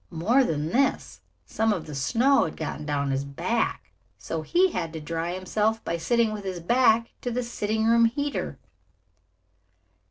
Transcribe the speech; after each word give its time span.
More 0.09 0.43
than 0.43 0.69
this, 0.69 1.21
some 1.45 1.71
of 1.71 1.85
the 1.85 1.93
snow 1.93 2.45
had 2.45 2.57
gotten 2.57 2.87
down 2.87 3.11
his 3.11 3.23
back, 3.23 3.91
so 4.17 4.41
he 4.41 4.71
had 4.71 4.91
to 4.93 4.99
dry 4.99 5.35
himself 5.35 5.85
by 5.85 5.97
sitting 5.97 6.33
with 6.33 6.43
his 6.43 6.59
back 6.59 7.11
to 7.21 7.29
the 7.29 7.43
sitting 7.43 7.85
room 7.85 8.05
heater. 8.05 8.57